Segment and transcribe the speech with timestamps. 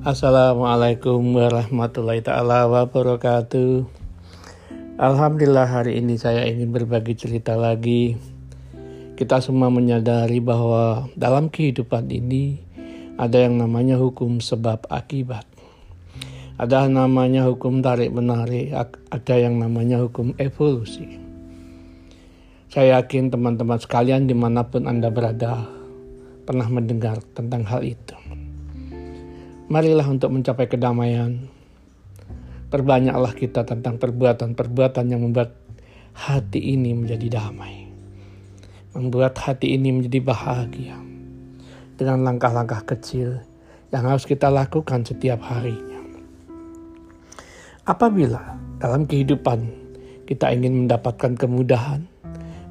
[0.00, 3.84] Assalamualaikum warahmatullahi taala wabarakatuh.
[4.96, 8.16] Alhamdulillah hari ini saya ingin berbagi cerita lagi.
[9.20, 12.64] Kita semua menyadari bahwa dalam kehidupan ini
[13.20, 15.44] ada yang namanya hukum sebab akibat.
[16.56, 18.72] Ada namanya hukum tarik menarik,
[19.12, 21.20] ada yang namanya hukum evolusi.
[22.72, 25.68] Saya yakin teman-teman sekalian di mana pun Anda berada
[26.48, 28.39] pernah mendengar tentang hal itu.
[29.70, 31.46] Marilah untuk mencapai kedamaian.
[32.74, 35.54] Perbanyaklah kita tentang perbuatan-perbuatan yang membuat
[36.10, 37.86] hati ini menjadi damai.
[38.98, 40.98] Membuat hati ini menjadi bahagia.
[41.94, 43.46] Dengan langkah-langkah kecil
[43.94, 46.02] yang harus kita lakukan setiap harinya.
[47.86, 49.70] Apabila dalam kehidupan
[50.26, 52.10] kita ingin mendapatkan kemudahan,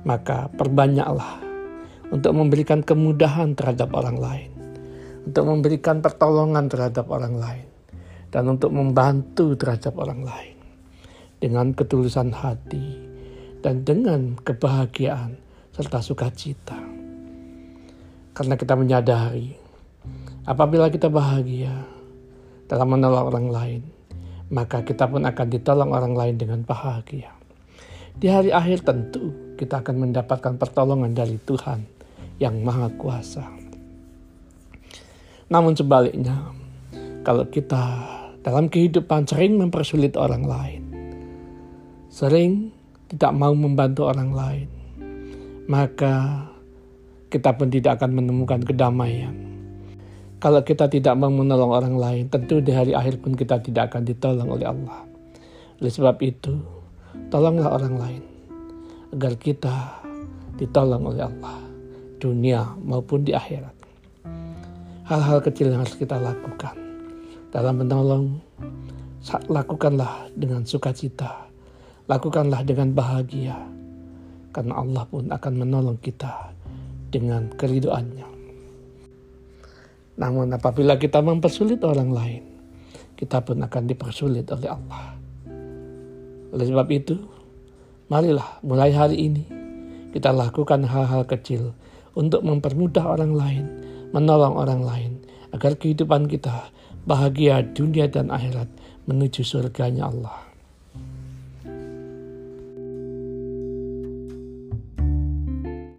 [0.04, 1.40] maka perbanyaklah
[2.12, 4.59] untuk memberikan kemudahan terhadap orang lain
[5.26, 7.68] untuk memberikan pertolongan terhadap orang lain
[8.30, 10.58] dan untuk membantu terhadap orang lain
[11.40, 13.00] dengan ketulusan hati
[13.60, 15.36] dan dengan kebahagiaan
[15.74, 16.78] serta sukacita.
[18.36, 19.52] Karena kita menyadari
[20.48, 21.74] apabila kita bahagia
[22.70, 23.82] dalam menolong orang lain,
[24.54, 27.34] maka kita pun akan ditolong orang lain dengan bahagia.
[28.20, 31.84] Di hari akhir tentu kita akan mendapatkan pertolongan dari Tuhan
[32.40, 33.69] yang Maha Kuasa.
[35.50, 36.46] Namun sebaliknya,
[37.26, 37.82] kalau kita
[38.46, 40.82] dalam kehidupan sering mempersulit orang lain,
[42.14, 42.70] sering
[43.10, 44.70] tidak mau membantu orang lain,
[45.66, 46.46] maka
[47.34, 49.34] kita pun tidak akan menemukan kedamaian.
[50.38, 54.06] Kalau kita tidak mau menolong orang lain, tentu di hari akhir pun kita tidak akan
[54.06, 55.02] ditolong oleh Allah.
[55.82, 56.62] Oleh sebab itu,
[57.34, 58.24] tolonglah orang lain
[59.18, 59.98] agar kita
[60.62, 61.58] ditolong oleh Allah,
[62.22, 63.79] dunia maupun di akhirat
[65.10, 66.78] hal-hal kecil yang harus kita lakukan.
[67.50, 68.38] Dalam menolong,
[69.50, 71.50] lakukanlah dengan sukacita,
[72.06, 73.58] lakukanlah dengan bahagia,
[74.54, 76.54] karena Allah pun akan menolong kita
[77.10, 78.30] dengan keridoannya.
[80.22, 82.44] Namun apabila kita mempersulit orang lain,
[83.18, 85.18] kita pun akan dipersulit oleh Allah.
[86.54, 87.18] Oleh sebab itu,
[88.14, 89.44] marilah mulai hari ini
[90.14, 91.74] kita lakukan hal-hal kecil
[92.14, 93.66] untuk mempermudah orang lain,
[94.12, 95.12] menolong orang lain,
[95.54, 96.74] agar kehidupan kita
[97.06, 98.70] bahagia dunia dan akhirat
[99.06, 100.49] menuju surganya Allah.